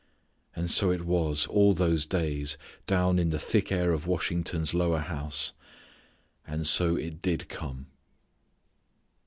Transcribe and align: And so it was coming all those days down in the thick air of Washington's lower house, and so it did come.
And 0.55 0.71
so 0.71 0.89
it 0.89 1.05
was 1.05 1.45
coming 1.45 1.57
all 1.59 1.73
those 1.75 2.07
days 2.07 2.57
down 2.87 3.19
in 3.19 3.29
the 3.29 3.37
thick 3.37 3.71
air 3.71 3.91
of 3.91 4.07
Washington's 4.07 4.73
lower 4.73 4.97
house, 4.97 5.53
and 6.47 6.65
so 6.65 6.95
it 6.95 7.21
did 7.21 7.47
come. 7.49 7.85